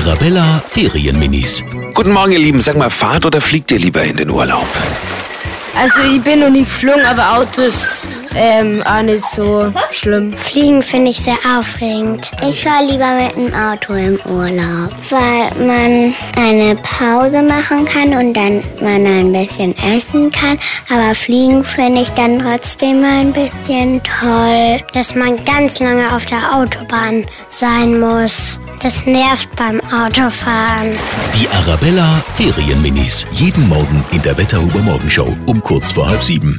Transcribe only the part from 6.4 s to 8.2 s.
noch nie geflogen, aber Auto ist